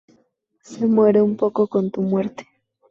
Se 0.63 0.87
muere 0.87 1.21
un 1.21 1.37
poco 1.37 1.67
con 1.67 1.91
tu 1.91 2.01
muerte. 2.01 2.47